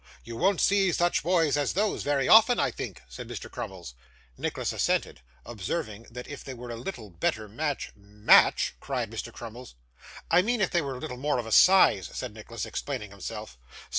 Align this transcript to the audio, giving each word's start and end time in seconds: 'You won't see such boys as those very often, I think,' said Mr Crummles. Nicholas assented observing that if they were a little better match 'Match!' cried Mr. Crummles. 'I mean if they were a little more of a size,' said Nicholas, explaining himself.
'You 0.23 0.35
won't 0.35 0.59
see 0.59 0.91
such 0.91 1.21
boys 1.21 1.55
as 1.55 1.73
those 1.73 2.01
very 2.01 2.27
often, 2.27 2.59
I 2.59 2.71
think,' 2.71 3.03
said 3.07 3.27
Mr 3.27 3.51
Crummles. 3.51 3.93
Nicholas 4.35 4.73
assented 4.73 5.21
observing 5.45 6.07
that 6.09 6.27
if 6.27 6.43
they 6.43 6.55
were 6.55 6.71
a 6.71 6.75
little 6.75 7.11
better 7.11 7.47
match 7.47 7.91
'Match!' 7.95 8.73
cried 8.79 9.11
Mr. 9.11 9.31
Crummles. 9.31 9.75
'I 10.31 10.41
mean 10.41 10.59
if 10.59 10.71
they 10.71 10.81
were 10.81 10.95
a 10.95 10.99
little 10.99 11.17
more 11.17 11.37
of 11.37 11.45
a 11.45 11.51
size,' 11.51 12.09
said 12.13 12.33
Nicholas, 12.33 12.65
explaining 12.65 13.11
himself. 13.11 13.59